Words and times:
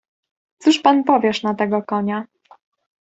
"Cóż 0.57 0.79
pan 0.79 1.03
powiesz 1.03 1.43
na 1.43 1.53
tego 1.55 1.81
konia?" 1.81 2.25